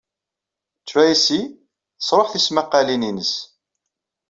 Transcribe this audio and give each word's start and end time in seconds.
Tracy 0.87 1.39
tesruḥ 1.97 2.27
tismaqalin-ines. 2.29 3.33